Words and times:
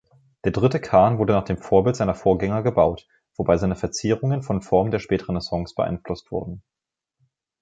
Der 0.45 0.51
dritte 0.51 0.79
Kahn 0.81 1.19
wurde 1.19 1.33
nach 1.33 1.43
dem 1.43 1.57
Vorbild 1.59 1.95
seiner 1.95 2.15
Vorgänger 2.15 2.63
gebaut, 2.63 3.07
wobei 3.35 3.57
seine 3.57 3.75
Verzierungen 3.75 4.41
von 4.41 4.63
Formen 4.63 4.89
der 4.89 4.97
Spätrenaissance 4.97 5.75
beeinflusst 5.75 6.31
wurden. 6.31 6.63